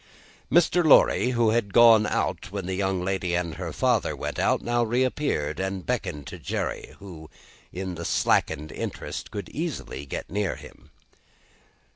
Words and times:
Mr. 0.51 0.83
Lorry, 0.83 1.29
who 1.29 1.51
had 1.51 1.73
gone 1.73 2.07
out 2.07 2.51
when 2.51 2.65
the 2.65 2.73
young 2.73 3.03
lady 3.05 3.35
and 3.35 3.53
her 3.57 3.71
father 3.71 4.15
went 4.15 4.39
out, 4.39 4.59
now 4.63 4.83
reappeared, 4.83 5.59
and 5.59 5.85
beckoned 5.85 6.25
to 6.25 6.39
Jerry: 6.39 6.95
who, 6.97 7.29
in 7.71 7.93
the 7.93 8.03
slackened 8.03 8.71
interest, 8.71 9.29
could 9.29 9.47
easily 9.49 10.07
get 10.07 10.27
near 10.27 10.55
him. 10.55 10.89